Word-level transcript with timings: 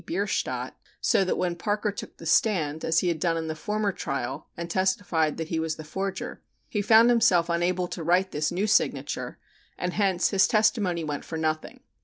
Bierstadt," 0.03 0.73
so 0.99 1.23
that 1.23 1.37
when 1.37 1.55
Parker 1.55 1.91
took 1.91 2.17
the 2.17 2.25
stand, 2.25 2.83
as 2.83 3.01
he 3.01 3.07
had 3.07 3.19
done 3.19 3.37
in 3.37 3.45
the 3.45 3.53
former 3.53 3.91
trial 3.91 4.47
and 4.57 4.67
testified 4.67 5.37
that 5.37 5.49
he 5.49 5.59
was 5.59 5.75
the 5.75 5.83
forger, 5.83 6.41
he 6.67 6.81
found 6.81 7.11
himself 7.11 7.49
unable 7.49 7.87
to 7.89 8.03
write 8.03 8.31
this 8.31 8.51
new 8.51 8.65
signature, 8.65 9.37
and 9.77 9.93
hence 9.93 10.29
his 10.31 10.47
testimony 10.47 11.03
went 11.03 11.23
for 11.23 11.37
nothing. 11.37 11.81